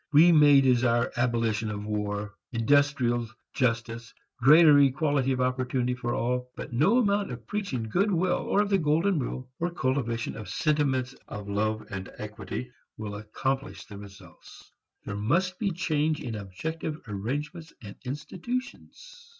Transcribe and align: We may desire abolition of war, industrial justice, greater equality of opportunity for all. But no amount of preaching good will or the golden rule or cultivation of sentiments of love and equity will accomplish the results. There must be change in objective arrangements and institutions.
We 0.11 0.31
may 0.31 0.61
desire 0.61 1.11
abolition 1.15 1.69
of 1.69 1.85
war, 1.85 2.33
industrial 2.51 3.27
justice, 3.53 4.11
greater 4.41 4.79
equality 4.79 5.31
of 5.31 5.39
opportunity 5.41 5.93
for 5.93 6.15
all. 6.15 6.49
But 6.55 6.73
no 6.73 6.97
amount 6.97 7.31
of 7.31 7.45
preaching 7.45 7.83
good 7.87 8.09
will 8.11 8.39
or 8.39 8.65
the 8.65 8.79
golden 8.79 9.19
rule 9.19 9.47
or 9.59 9.69
cultivation 9.69 10.35
of 10.35 10.49
sentiments 10.49 11.13
of 11.27 11.47
love 11.47 11.85
and 11.91 12.09
equity 12.17 12.71
will 12.97 13.13
accomplish 13.13 13.85
the 13.85 13.99
results. 13.99 14.71
There 15.05 15.15
must 15.15 15.59
be 15.59 15.69
change 15.69 16.19
in 16.19 16.33
objective 16.33 16.99
arrangements 17.07 17.71
and 17.83 17.95
institutions. 18.03 19.29